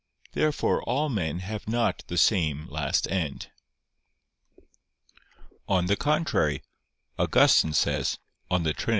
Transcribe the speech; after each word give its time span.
Therefore 0.31 0.81
all 0.81 1.09
men 1.09 1.41
have 1.41 1.67
not 1.67 2.03
the 2.07 2.17
same 2.17 2.65
last 2.69 3.07
end. 3.11 3.51
On 5.67 5.85
the 5.85 5.95
contrary, 5.95 6.63
Augustine 7.19 7.73
says 7.73 8.17
(De 8.49 8.73
Trin. 8.73 8.89